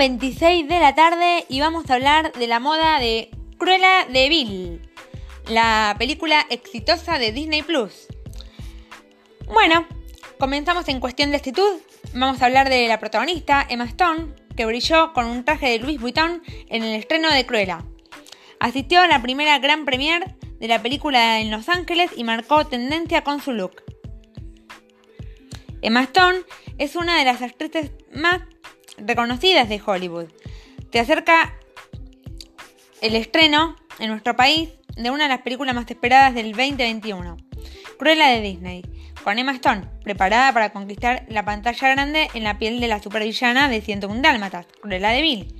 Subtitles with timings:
[0.00, 4.90] 26 de la tarde y vamos a hablar de la moda de Cruella de Vil,
[5.46, 8.06] la película exitosa de Disney Plus.
[9.44, 9.86] Bueno,
[10.38, 11.80] comenzamos en cuestión de actitud.
[12.14, 16.00] Vamos a hablar de la protagonista, Emma Stone, que brilló con un traje de Louis
[16.00, 17.84] Vuitton en el estreno de Cruella.
[18.58, 23.22] Asistió a la primera gran premiere de la película en Los Ángeles y marcó tendencia
[23.22, 23.82] con su look.
[25.82, 26.38] Emma Stone
[26.78, 28.40] es una de las actrices más
[29.04, 30.28] reconocidas de Hollywood.
[30.92, 31.54] Se acerca
[33.00, 37.36] el estreno en nuestro país de una de las películas más esperadas del 2021,
[37.98, 38.82] Cruella de Disney,
[39.22, 43.68] con Emma Stone, preparada para conquistar la pantalla grande en la piel de la supervillana
[43.68, 45.54] de 101 Dálmatas, Cruella de Vil.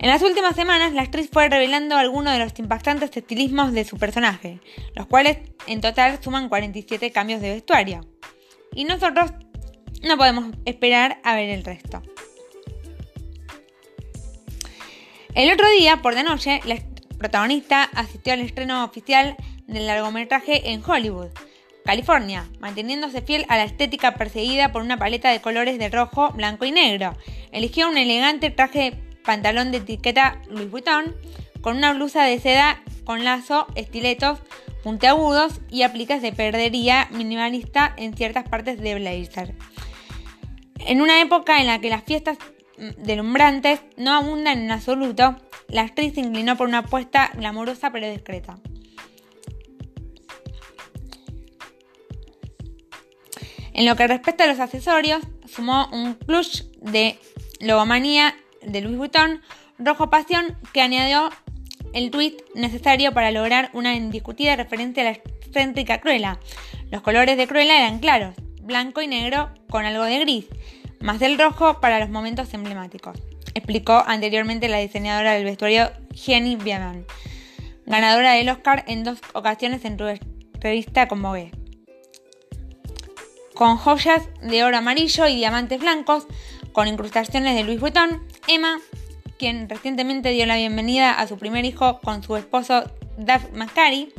[0.00, 3.98] En las últimas semanas, la actriz fue revelando algunos de los impactantes estilismos de su
[3.98, 4.60] personaje,
[4.94, 8.06] los cuales en total suman 47 cambios de vestuario.
[8.74, 9.32] Y nosotros
[10.04, 12.02] no podemos esperar a ver el resto.
[15.34, 16.76] El otro día, por de noche, la
[17.18, 21.28] protagonista asistió al estreno oficial del largometraje en Hollywood,
[21.84, 26.64] California, manteniéndose fiel a la estética perseguida por una paleta de colores de rojo, blanco
[26.64, 27.16] y negro.
[27.52, 31.14] Eligió un elegante traje pantalón de etiqueta Louis Vuitton
[31.60, 34.38] con una blusa de seda con lazo, estiletos,
[34.82, 39.54] puntiagudos y aplicas de perdería minimalista en ciertas partes de blazer.
[40.80, 42.38] En una época en la que las fiestas
[42.98, 45.36] delumbrantes no abundan en absoluto,
[45.68, 48.58] la actriz se inclinó por una apuesta glamurosa pero discreta.
[53.72, 57.18] En lo que respecta a los accesorios, sumó un plush de
[57.60, 59.40] logomanía de Louis Vuitton
[59.78, 61.30] rojo pasión que añadió
[61.92, 66.40] el tweet necesario para lograr una indiscutida referencia a la excéntrica Cruella.
[66.90, 70.46] Los colores de Cruella eran claros, blanco y negro con algo de gris,
[71.00, 73.18] más del rojo para los momentos emblemáticos,
[73.54, 77.06] explicó anteriormente la diseñadora del vestuario Jenny Bieman,
[77.86, 79.98] ganadora del Oscar en dos ocasiones en
[80.60, 81.52] revista con Vogue.
[83.54, 86.26] Con joyas de oro amarillo y diamantes blancos,
[86.72, 88.78] con incrustaciones de Louis Vuitton, Emma,
[89.38, 92.84] quien recientemente dio la bienvenida a su primer hijo con su esposo
[93.16, 94.12] Duff McCary,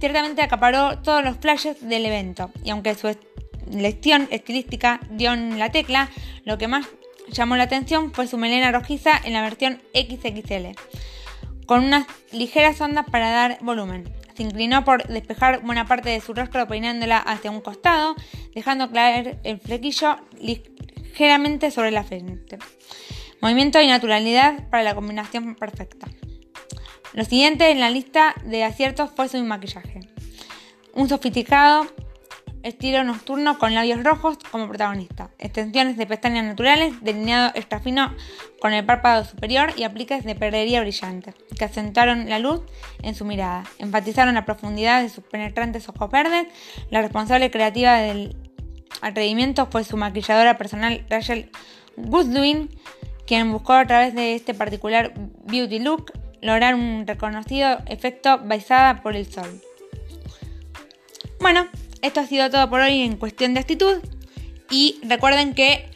[0.00, 3.08] ciertamente acaparó todos los flashes del evento, y aunque su
[3.82, 6.10] lección estilística dio en la tecla,
[6.44, 6.86] lo que más
[7.28, 10.76] llamó la atención fue su melena rojiza en la versión XXL,
[11.66, 14.12] con unas ligeras ondas para dar volumen.
[14.36, 18.16] Se inclinó por despejar buena parte de su rostro peinándola hacia un costado,
[18.54, 22.58] dejando caer el flequillo ligeramente sobre la frente.
[23.40, 26.08] Movimiento y naturalidad para la combinación perfecta.
[27.12, 30.00] Lo siguiente en la lista de aciertos fue su maquillaje.
[30.94, 31.86] Un sofisticado
[32.64, 38.14] estilo nocturno con labios rojos como protagonista, extensiones de pestañas naturales, delineado extra fino
[38.60, 42.62] con el párpado superior y apliques de perdería brillante, que acentuaron la luz
[43.02, 46.46] en su mirada, enfatizaron la profundidad de sus penetrantes ojos verdes.
[46.90, 48.34] La responsable creativa del
[49.02, 51.50] atrevimiento fue su maquilladora personal Rachel
[51.96, 52.70] Goodwin,
[53.26, 55.12] quien buscó a través de este particular
[55.46, 59.60] beauty look lograr un reconocido efecto baisada por el sol.
[61.40, 61.68] Bueno,
[62.04, 63.96] esto ha sido todo por hoy en cuestión de actitud.
[64.70, 65.88] Y recuerden que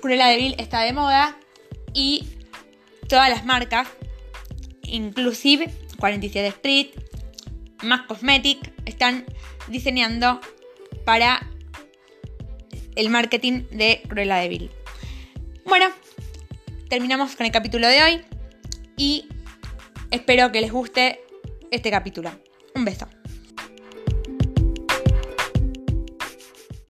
[0.00, 1.36] Cruella de Vil está de moda
[1.92, 2.26] y
[3.08, 3.88] todas las marcas,
[4.82, 6.86] inclusive 47 Street,
[7.82, 9.26] más Cosmetic, están
[9.68, 10.40] diseñando
[11.04, 11.46] para
[12.96, 14.70] el marketing de Cruella de Vil.
[15.66, 15.86] Bueno,
[16.88, 18.20] terminamos con el capítulo de hoy
[18.96, 19.28] y
[20.10, 21.20] espero que les guste
[21.70, 22.30] este capítulo.
[22.74, 23.08] Un beso.